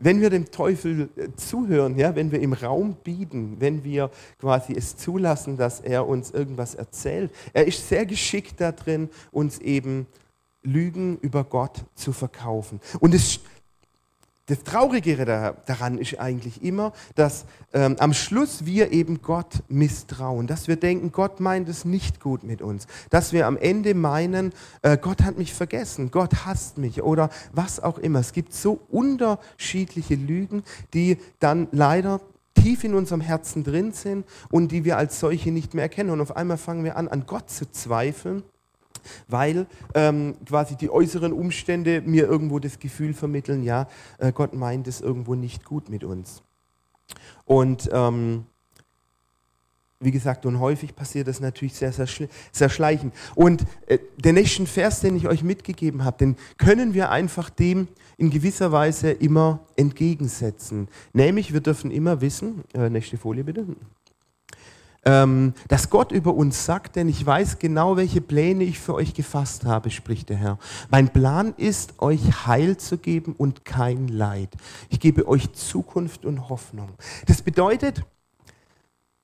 [0.00, 4.72] wenn wir dem Teufel äh, zuhören, ja, wenn wir ihm Raum bieten, wenn wir quasi
[4.72, 10.06] es zulassen, dass er uns irgendwas erzählt, er ist sehr geschickt darin, uns eben
[10.62, 12.80] Lügen über Gott zu verkaufen.
[13.00, 13.40] Und es
[14.48, 20.68] das Traurigere daran ist eigentlich immer, dass ähm, am Schluss wir eben Gott misstrauen, dass
[20.68, 24.96] wir denken, Gott meint es nicht gut mit uns, dass wir am Ende meinen, äh,
[24.96, 28.20] Gott hat mich vergessen, Gott hasst mich oder was auch immer.
[28.20, 30.62] Es gibt so unterschiedliche Lügen,
[30.94, 32.20] die dann leider
[32.54, 36.10] tief in unserem Herzen drin sind und die wir als solche nicht mehr erkennen.
[36.10, 38.42] Und auf einmal fangen wir an, an Gott zu zweifeln
[39.26, 44.88] weil ähm, quasi die äußeren Umstände mir irgendwo das Gefühl vermitteln, ja, äh, Gott meint
[44.88, 46.42] es irgendwo nicht gut mit uns.
[47.44, 48.44] Und ähm,
[50.00, 52.06] wie gesagt, und häufig passiert das natürlich sehr, sehr,
[52.52, 53.14] sehr schleichend.
[53.34, 57.88] Und äh, der nächste Vers, den ich euch mitgegeben habe, den können wir einfach dem
[58.16, 60.88] in gewisser Weise immer entgegensetzen.
[61.12, 63.66] Nämlich, wir dürfen immer wissen, äh, nächste Folie bitte,
[65.68, 69.64] dass Gott über uns sagt, denn ich weiß genau, welche Pläne ich für euch gefasst
[69.64, 70.58] habe, spricht der Herr.
[70.90, 74.50] Mein Plan ist, euch Heil zu geben und kein Leid.
[74.90, 76.90] Ich gebe euch Zukunft und Hoffnung.
[77.26, 78.04] Das bedeutet,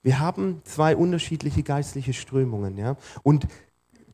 [0.02, 2.76] wir haben zwei unterschiedliche geistliche Strömungen.
[2.76, 2.96] Ja?
[3.22, 3.46] Und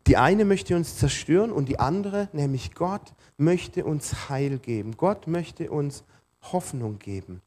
[0.07, 4.97] die eine möchte uns zerstören und die andere, nämlich Gott, möchte uns Heil geben.
[4.97, 6.05] Gott möchte uns
[6.53, 7.43] Hoffnung geben.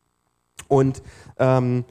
[0.68, 1.02] Und
[1.40, 1.86] ähm,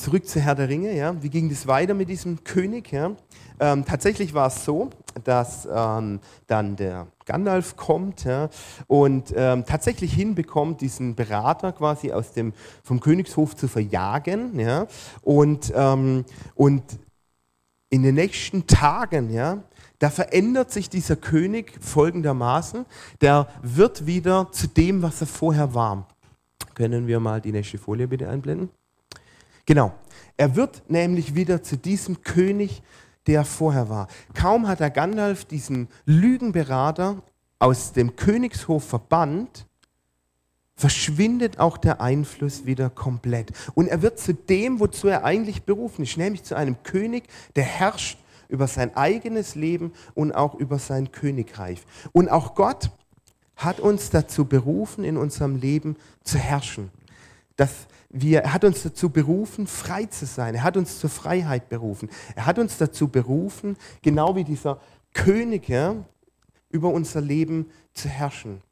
[0.00, 0.94] zurück zu Herr der Ringe.
[0.96, 1.22] Ja.
[1.22, 2.90] Wie ging das weiter mit diesem König?
[2.90, 3.12] Ja?
[3.60, 4.90] Ähm, tatsächlich war es so,
[5.24, 8.48] dass ähm, dann der Gandalf kommt ja,
[8.86, 14.58] und ähm, tatsächlich hinbekommt, diesen Berater quasi aus dem, vom Königshof zu verjagen.
[14.58, 14.86] Ja,
[15.22, 16.82] und, ähm, und
[17.90, 19.62] in den nächsten Tagen, ja,
[19.98, 22.86] da verändert sich dieser König folgendermaßen.
[23.20, 26.08] Der wird wieder zu dem, was er vorher war.
[26.74, 28.70] Können wir mal die nächste Folie bitte einblenden?
[29.70, 29.92] Genau.
[30.36, 32.82] Er wird nämlich wieder zu diesem König,
[33.28, 34.08] der vorher war.
[34.34, 37.22] Kaum hat der Gandalf diesen Lügenberater
[37.60, 39.68] aus dem Königshof verbannt,
[40.74, 43.52] verschwindet auch der Einfluss wieder komplett.
[43.74, 47.62] Und er wird zu dem, wozu er eigentlich berufen ist, nämlich zu einem König, der
[47.62, 51.80] herrscht über sein eigenes Leben und auch über sein Königreich.
[52.10, 52.90] Und auch Gott
[53.54, 56.90] hat uns dazu berufen, in unserem Leben zu herrschen.
[57.54, 60.54] Das wir, er hat uns dazu berufen, frei zu sein.
[60.56, 62.10] Er hat uns zur Freiheit berufen.
[62.34, 64.80] Er hat uns dazu berufen, genau wie dieser
[65.14, 65.72] König,
[66.70, 68.62] über unser Leben zu herrschen.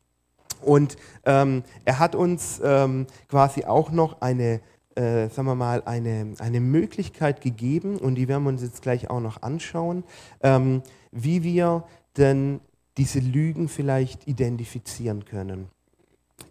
[0.62, 4.61] Und ähm, er hat uns ähm, quasi auch noch eine,
[4.96, 9.11] äh, sagen wir mal, eine, eine Möglichkeit gegeben, und die werden wir uns jetzt gleich
[9.11, 10.05] auch noch anschauen,
[10.42, 11.85] ähm, wie wir
[12.16, 12.61] denn
[12.96, 15.68] diese Lügen vielleicht identifizieren können.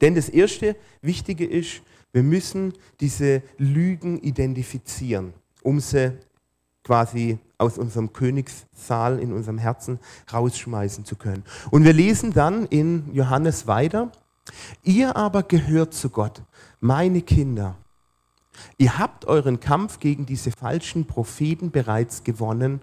[0.01, 1.81] Denn das erste Wichtige ist,
[2.13, 6.17] wir müssen diese Lügen identifizieren, um sie
[6.83, 9.99] quasi aus unserem Königssaal in unserem Herzen
[10.31, 11.43] rausschmeißen zu können.
[11.69, 14.11] Und wir lesen dann in Johannes weiter,
[14.83, 16.41] Ihr aber gehört zu Gott,
[16.79, 17.75] meine Kinder.
[18.77, 22.81] Ihr habt euren Kampf gegen diese falschen Propheten bereits gewonnen.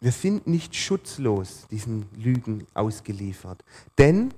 [0.00, 3.64] Wir sind nicht schutzlos diesen Lügen ausgeliefert.
[3.98, 4.34] Denn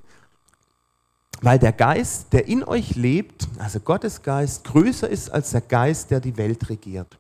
[1.41, 6.11] weil der Geist, der in euch lebt, also Gottes Geist, größer ist als der Geist,
[6.11, 7.19] der die Welt regiert.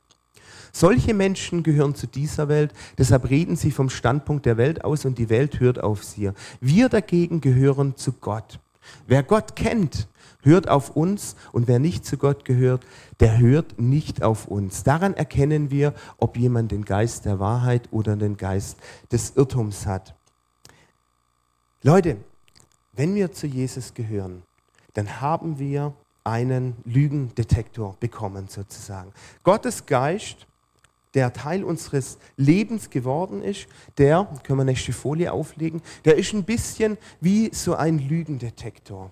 [0.73, 5.19] Solche Menschen gehören zu dieser Welt, deshalb reden sie vom Standpunkt der Welt aus und
[5.19, 6.33] die Welt hört auf sie.
[6.61, 8.59] Wir dagegen gehören zu Gott.
[9.07, 10.09] Wer Gott kennt,
[10.43, 12.85] hört auf uns und wer nicht zu Gott gehört,
[13.21, 14.83] der hört nicht auf uns.
[14.83, 18.79] Daran erkennen wir, ob jemand den Geist der Wahrheit oder den Geist
[19.13, 20.15] des Irrtums hat.
[21.83, 22.17] Leute,
[22.97, 24.43] wenn wir zu Jesus gehören,
[24.95, 29.13] dann haben wir einen Lügendetektor bekommen sozusagen.
[29.43, 30.47] Gottes Geist,
[31.13, 33.67] der Teil unseres Lebens geworden ist,
[33.99, 39.11] der, können wir nächste Folie auflegen, der ist ein bisschen wie so ein Lügendetektor.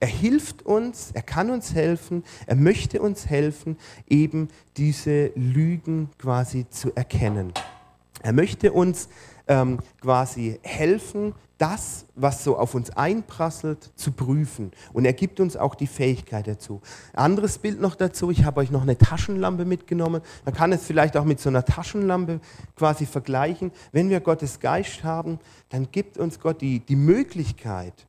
[0.00, 3.76] Er hilft uns, er kann uns helfen, er möchte uns helfen,
[4.08, 7.52] eben diese Lügen quasi zu erkennen.
[8.22, 9.08] Er möchte uns
[9.48, 14.70] ähm, quasi helfen, das, was so auf uns einprasselt, zu prüfen.
[14.92, 16.80] Und er gibt uns auch die Fähigkeit dazu.
[17.14, 20.22] Anderes Bild noch dazu, ich habe euch noch eine Taschenlampe mitgenommen.
[20.44, 22.40] Man kann es vielleicht auch mit so einer Taschenlampe
[22.76, 23.72] quasi vergleichen.
[23.90, 28.06] Wenn wir Gottes Geist haben, dann gibt uns Gott die, die Möglichkeit,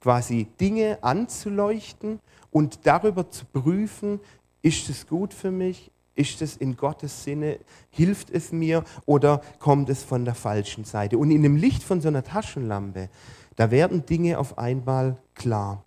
[0.00, 4.20] quasi Dinge anzuleuchten und darüber zu prüfen,
[4.60, 7.58] ist es gut für mich, ist es in Gottes Sinne?
[7.90, 11.18] Hilft es mir oder kommt es von der falschen Seite?
[11.18, 13.08] Und in dem Licht von so einer Taschenlampe,
[13.56, 15.84] da werden Dinge auf einmal klar.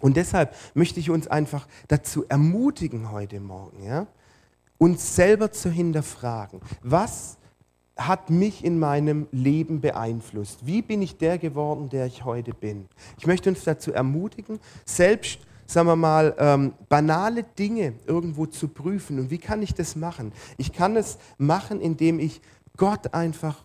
[0.00, 4.06] Und deshalb möchte ich uns einfach dazu ermutigen heute Morgen, ja,
[4.78, 6.60] uns selber zu hinterfragen.
[6.82, 7.38] Was
[7.96, 10.66] hat mich in meinem Leben beeinflusst?
[10.66, 12.88] Wie bin ich der geworden, der ich heute bin?
[13.18, 15.38] Ich möchte uns dazu ermutigen, selbst
[15.72, 19.18] sagen wir mal, ähm, banale Dinge irgendwo zu prüfen.
[19.18, 20.32] Und wie kann ich das machen?
[20.58, 22.40] Ich kann es machen, indem ich
[22.76, 23.64] Gott einfach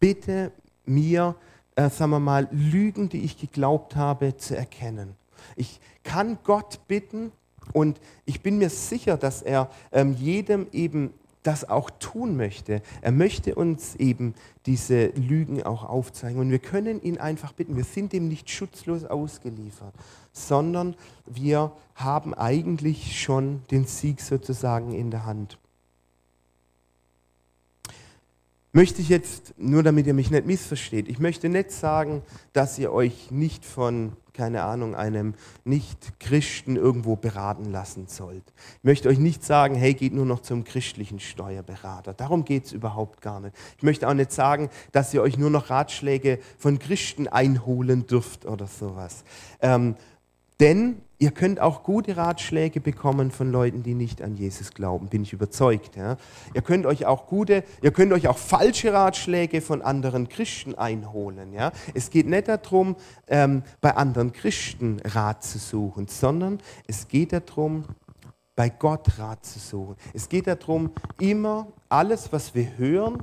[0.00, 0.52] bitte,
[0.84, 1.36] mir,
[1.76, 5.14] äh, sagen wir mal, Lügen, die ich geglaubt habe, zu erkennen.
[5.56, 7.32] Ich kann Gott bitten
[7.72, 11.12] und ich bin mir sicher, dass er ähm, jedem eben
[11.42, 12.82] das auch tun möchte.
[13.00, 14.34] Er möchte uns eben
[14.66, 16.40] diese Lügen auch aufzeigen.
[16.40, 17.76] Und wir können ihn einfach bitten.
[17.76, 19.94] Wir sind ihm nicht schutzlos ausgeliefert,
[20.32, 20.94] sondern
[21.26, 25.58] wir haben eigentlich schon den Sieg sozusagen in der Hand.
[28.72, 32.22] Möchte ich jetzt, nur damit ihr mich nicht missversteht, ich möchte nicht sagen,
[32.54, 38.44] dass ihr euch nicht von keine Ahnung, einem Nicht-Christen irgendwo beraten lassen sollt.
[38.78, 42.14] Ich möchte euch nicht sagen, hey, geht nur noch zum christlichen Steuerberater.
[42.14, 43.54] Darum geht es überhaupt gar nicht.
[43.76, 48.46] Ich möchte auch nicht sagen, dass ihr euch nur noch Ratschläge von Christen einholen dürft
[48.46, 49.24] oder sowas.
[49.60, 49.96] Ähm,
[50.62, 55.22] denn Ihr könnt auch gute Ratschläge bekommen von Leuten, die nicht an Jesus glauben, bin
[55.22, 55.94] ich überzeugt.
[55.94, 56.16] Ja.
[56.52, 61.52] Ihr könnt euch auch gute, ihr könnt euch auch falsche Ratschläge von anderen Christen einholen.
[61.52, 61.70] Ja.
[61.94, 62.96] Es geht nicht darum,
[63.28, 67.84] ähm, bei anderen Christen Rat zu suchen, sondern es geht darum,
[68.56, 69.94] bei Gott Rat zu suchen.
[70.12, 73.22] Es geht darum, immer alles, was wir hören,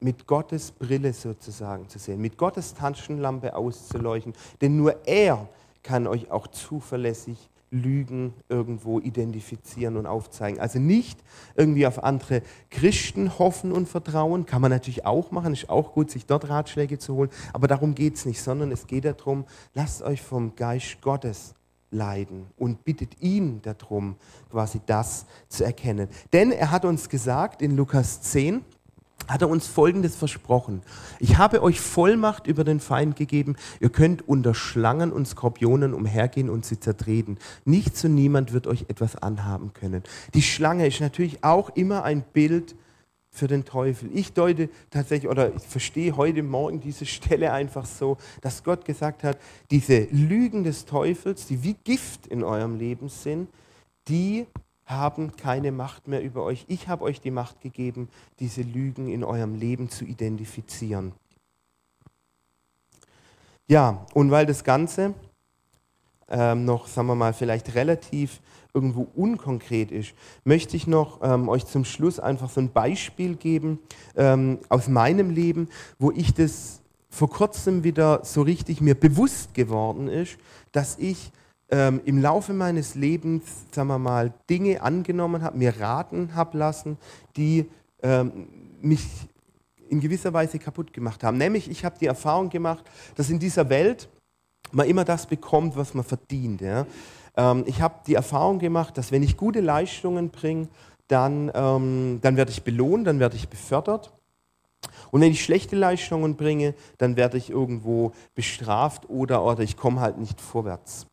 [0.00, 4.32] mit Gottes Brille sozusagen zu sehen, mit Gottes Taschenlampe auszuleuchten.
[4.62, 5.46] Denn nur er
[5.82, 10.60] kann euch auch zuverlässig Lügen irgendwo identifizieren und aufzeigen.
[10.60, 11.20] Also nicht
[11.54, 16.10] irgendwie auf andere Christen hoffen und vertrauen, kann man natürlich auch machen, ist auch gut,
[16.10, 20.02] sich dort Ratschläge zu holen, aber darum geht es nicht, sondern es geht darum, lasst
[20.02, 21.54] euch vom Geist Gottes
[21.92, 24.16] leiden und bittet ihn darum,
[24.50, 26.08] quasi das zu erkennen.
[26.32, 28.64] Denn er hat uns gesagt in Lukas 10,
[29.28, 30.82] hat er uns Folgendes versprochen.
[31.18, 33.56] Ich habe euch Vollmacht über den Feind gegeben.
[33.80, 37.38] Ihr könnt unter Schlangen und Skorpionen umhergehen und sie zertreten.
[37.64, 40.02] Nichts und niemand wird euch etwas anhaben können.
[40.34, 42.74] Die Schlange ist natürlich auch immer ein Bild
[43.30, 44.10] für den Teufel.
[44.12, 49.22] Ich deute tatsächlich oder ich verstehe heute Morgen diese Stelle einfach so, dass Gott gesagt
[49.22, 49.38] hat,
[49.70, 53.48] diese Lügen des Teufels, die wie Gift in eurem Leben sind,
[54.08, 54.46] die
[54.90, 56.64] haben keine Macht mehr über euch.
[56.68, 58.08] Ich habe euch die Macht gegeben,
[58.40, 61.12] diese Lügen in eurem Leben zu identifizieren.
[63.68, 65.14] Ja, und weil das Ganze
[66.28, 68.40] ähm, noch, sagen wir mal, vielleicht relativ
[68.72, 70.12] irgendwo unkonkret ist,
[70.44, 73.78] möchte ich noch ähm, euch zum Schluss einfach so ein Beispiel geben
[74.16, 80.08] ähm, aus meinem Leben, wo ich das vor kurzem wieder so richtig mir bewusst geworden
[80.08, 80.36] ist,
[80.72, 81.32] dass ich
[81.70, 86.98] ähm, im Laufe meines Lebens, sagen wir mal, Dinge angenommen habe, mir raten habe lassen,
[87.36, 87.66] die
[88.02, 88.48] ähm,
[88.80, 89.06] mich
[89.88, 91.38] in gewisser Weise kaputt gemacht haben.
[91.38, 92.84] Nämlich, ich habe die Erfahrung gemacht,
[93.16, 94.08] dass in dieser Welt
[94.72, 96.60] man immer das bekommt, was man verdient.
[96.60, 96.86] Ja.
[97.36, 100.68] Ähm, ich habe die Erfahrung gemacht, dass wenn ich gute Leistungen bringe,
[101.08, 104.12] dann, ähm, dann werde ich belohnt, dann werde ich befördert.
[105.10, 110.00] Und wenn ich schlechte Leistungen bringe, dann werde ich irgendwo bestraft oder, oder ich komme
[110.00, 111.06] halt nicht vorwärts.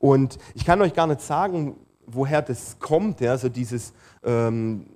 [0.00, 3.92] Und ich kann euch gar nicht sagen, woher das kommt, ja, so dieses,
[4.24, 4.86] ähm,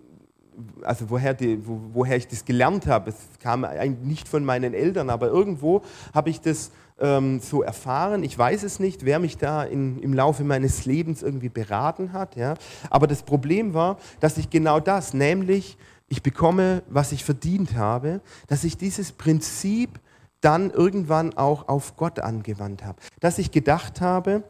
[0.82, 3.10] also woher, die, wo, woher ich das gelernt habe.
[3.10, 8.22] Es kam eigentlich nicht von meinen Eltern, aber irgendwo habe ich das ähm, so erfahren.
[8.22, 12.36] Ich weiß es nicht, wer mich da in, im Laufe meines Lebens irgendwie beraten hat.
[12.36, 12.54] Ja.
[12.90, 15.76] Aber das Problem war, dass ich genau das, nämlich
[16.08, 20.00] ich bekomme, was ich verdient habe, dass ich dieses Prinzip
[20.40, 22.98] dann irgendwann auch auf Gott angewandt habe.
[23.20, 24.44] Dass ich gedacht habe,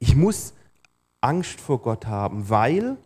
[0.00, 0.54] ich muss
[1.20, 2.96] Angst vor Gott haben, weil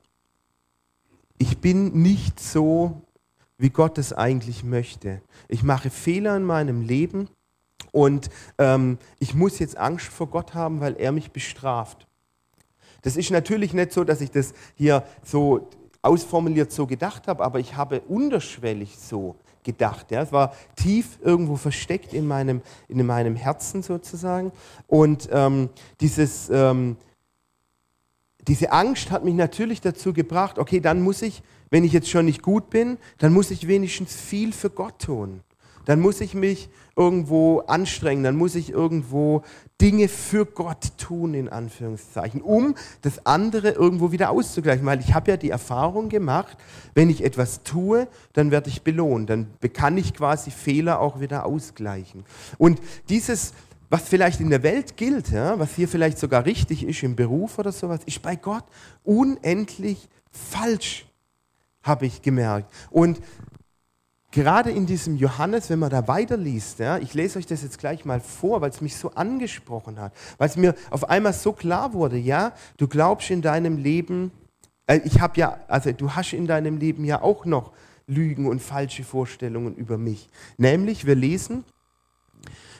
[1.38, 3.02] ich bin nicht so,
[3.58, 5.20] wie Gott es eigentlich möchte.
[5.48, 7.28] Ich mache Fehler in meinem Leben
[7.92, 12.06] und ähm, ich muss jetzt Angst vor Gott haben, weil er mich bestraft.
[13.02, 15.70] Das ist natürlich nicht so, dass ich das hier so
[16.02, 19.36] ausformuliert so gedacht habe, aber ich habe unterschwellig so
[19.66, 20.10] gedacht.
[20.10, 20.22] Ja.
[20.22, 24.52] Es war tief irgendwo versteckt in meinem, in meinem Herzen sozusagen.
[24.86, 25.68] Und ähm,
[26.00, 26.96] dieses, ähm,
[28.48, 32.24] diese Angst hat mich natürlich dazu gebracht, okay, dann muss ich, wenn ich jetzt schon
[32.24, 35.42] nicht gut bin, dann muss ich wenigstens viel für Gott tun.
[35.86, 39.42] Dann muss ich mich irgendwo anstrengen, dann muss ich irgendwo
[39.80, 44.84] Dinge für Gott tun, in Anführungszeichen, um das andere irgendwo wieder auszugleichen.
[44.84, 46.58] Weil ich habe ja die Erfahrung gemacht,
[46.94, 49.30] wenn ich etwas tue, dann werde ich belohnt.
[49.30, 52.24] Dann kann ich quasi Fehler auch wieder ausgleichen.
[52.58, 53.54] Und dieses
[53.88, 57.58] was vielleicht in der Welt gilt, ja, was hier vielleicht sogar richtig ist im Beruf
[57.58, 58.64] oder sowas, ist bei Gott
[59.04, 61.06] unendlich falsch,
[61.82, 62.72] habe ich gemerkt.
[62.90, 63.20] Und
[64.36, 68.04] gerade in diesem Johannes, wenn man da weiterliest, ja, ich lese euch das jetzt gleich
[68.04, 71.94] mal vor, weil es mich so angesprochen hat, weil es mir auf einmal so klar
[71.94, 74.30] wurde, ja, du glaubst in deinem Leben,
[74.86, 77.72] äh, ich habe ja, also du hast in deinem Leben ja auch noch
[78.06, 80.28] Lügen und falsche Vorstellungen über mich.
[80.58, 81.64] Nämlich, wir lesen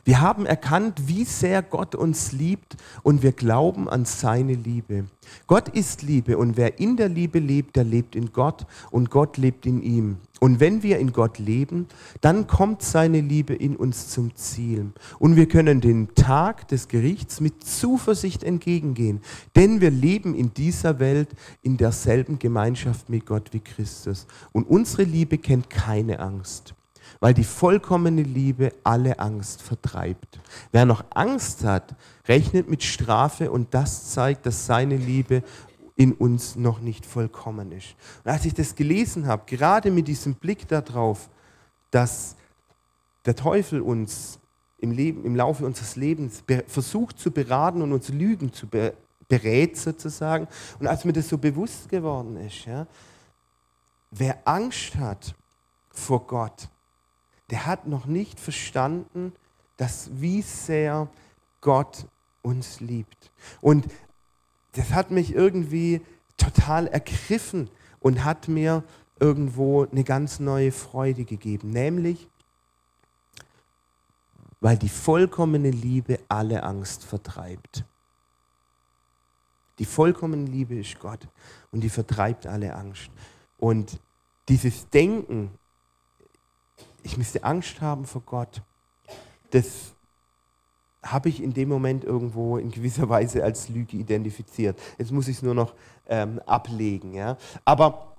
[0.06, 5.06] wir haben erkannt, wie sehr Gott uns liebt und wir glauben an seine Liebe.
[5.48, 9.36] Gott ist Liebe und wer in der Liebe lebt, der lebt in Gott und Gott
[9.36, 10.18] lebt in ihm.
[10.38, 11.88] Und wenn wir in Gott leben,
[12.20, 14.92] dann kommt seine Liebe in uns zum Ziel.
[15.18, 19.22] Und wir können den Tag des Gerichts mit Zuversicht entgegengehen,
[19.56, 21.30] denn wir leben in dieser Welt
[21.62, 24.28] in derselben Gemeinschaft mit Gott wie Christus.
[24.52, 26.76] Und unsere Liebe kennt keine Angst
[27.20, 30.38] weil die vollkommene Liebe alle Angst vertreibt.
[30.72, 31.94] Wer noch Angst hat,
[32.28, 35.42] rechnet mit Strafe und das zeigt, dass seine Liebe
[35.96, 37.94] in uns noch nicht vollkommen ist.
[38.24, 41.30] Und als ich das gelesen habe, gerade mit diesem Blick darauf,
[41.90, 42.36] dass
[43.24, 44.38] der Teufel uns
[44.78, 48.94] im, Leben, im Laufe unseres Lebens versucht zu beraten und uns Lügen zu be
[49.28, 50.46] berät sozusagen,
[50.78, 52.86] und als mir das so bewusst geworden ist, ja,
[54.12, 55.34] wer Angst hat
[55.90, 56.68] vor Gott,
[57.50, 59.32] der hat noch nicht verstanden,
[59.76, 61.08] dass wie sehr
[61.60, 62.06] Gott
[62.42, 63.30] uns liebt.
[63.60, 63.86] Und
[64.72, 66.00] das hat mich irgendwie
[66.36, 68.84] total ergriffen und hat mir
[69.18, 72.28] irgendwo eine ganz neue Freude gegeben, nämlich
[74.60, 77.84] weil die vollkommene Liebe alle Angst vertreibt.
[79.78, 81.28] Die vollkommene Liebe ist Gott
[81.70, 83.10] und die vertreibt alle Angst.
[83.58, 84.00] Und
[84.48, 85.50] dieses Denken,
[87.02, 88.62] ich müsste Angst haben vor Gott,
[89.50, 89.94] das
[91.02, 94.78] habe ich in dem Moment irgendwo in gewisser Weise als Lüge identifiziert.
[94.98, 95.74] Jetzt muss ich es nur noch
[96.08, 97.14] ähm, ablegen.
[97.14, 97.36] Ja?
[97.64, 98.16] Aber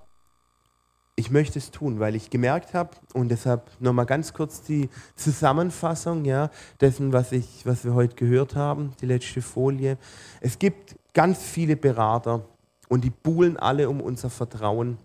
[1.18, 6.24] ich möchte es tun, weil ich gemerkt habe, und deshalb nochmal ganz kurz die Zusammenfassung
[6.24, 9.98] ja, dessen, was, ich, was wir heute gehört haben, die letzte Folie.
[10.40, 12.44] Es gibt ganz viele Berater
[12.88, 14.96] und die buhlen alle um unser Vertrauen.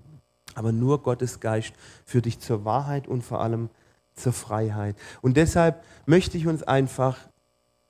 [0.55, 1.73] Aber nur Gottes Geist
[2.05, 3.69] führt dich zur Wahrheit und vor allem
[4.15, 4.95] zur Freiheit.
[5.21, 7.17] Und deshalb möchte ich uns einfach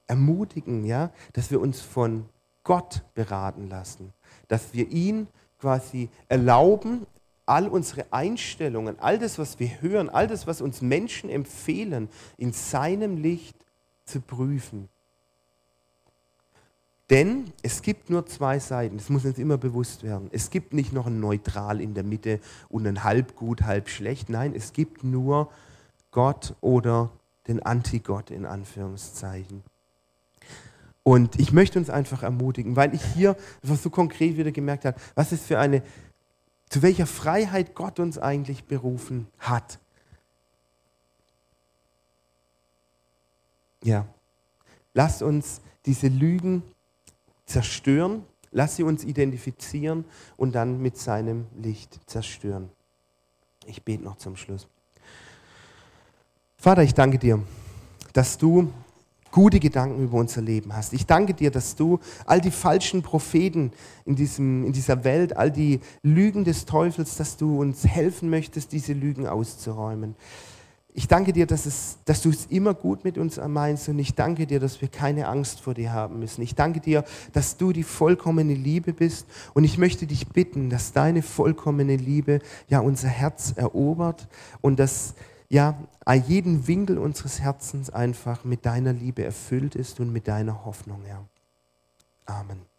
[0.07, 2.25] ermutigen, ja, dass wir uns von
[2.63, 4.13] Gott beraten lassen,
[4.47, 5.27] dass wir ihn
[5.59, 7.05] quasi erlauben,
[7.45, 12.53] all unsere Einstellungen, all das, was wir hören, all das, was uns Menschen empfehlen, in
[12.53, 13.57] seinem Licht
[14.05, 14.89] zu prüfen.
[17.09, 20.29] Denn es gibt nur zwei Seiten, das muss uns immer bewusst werden.
[20.31, 22.39] Es gibt nicht noch ein Neutral in der Mitte
[22.69, 24.29] und ein halb gut, halb schlecht.
[24.29, 25.51] Nein, es gibt nur
[26.11, 27.11] Gott oder
[27.47, 29.63] den Antigott in Anführungszeichen.
[31.03, 34.97] Und ich möchte uns einfach ermutigen, weil ich hier einfach so konkret wieder gemerkt habe,
[35.15, 35.83] was ist für eine,
[36.69, 39.79] zu welcher Freiheit Gott uns eigentlich berufen hat.
[43.83, 44.07] Ja,
[44.93, 46.63] Lass uns diese Lügen
[47.53, 50.05] zerstören, lass sie uns identifizieren
[50.37, 52.69] und dann mit seinem Licht zerstören.
[53.67, 54.67] Ich bete noch zum Schluss.
[56.57, 57.43] Vater, ich danke dir,
[58.13, 58.71] dass du
[59.31, 60.93] gute Gedanken über unser Leben hast.
[60.93, 63.71] Ich danke dir, dass du all die falschen Propheten
[64.05, 68.71] in, diesem, in dieser Welt, all die Lügen des Teufels, dass du uns helfen möchtest,
[68.71, 70.15] diese Lügen auszuräumen.
[70.95, 74.13] Ich danke dir, dass, es, dass du es immer gut mit uns meinst und ich
[74.13, 76.43] danke dir, dass wir keine Angst vor dir haben müssen.
[76.43, 79.25] Ich danke dir, dass du die vollkommene Liebe bist
[79.55, 84.27] und ich möchte dich bitten, dass deine vollkommene Liebe ja unser Herz erobert
[84.61, 85.15] und dass
[85.49, 85.75] ja
[86.27, 91.25] jeden Winkel unseres Herzens einfach mit deiner Liebe erfüllt ist und mit deiner Hoffnung, Herr.
[92.25, 92.72] Amen.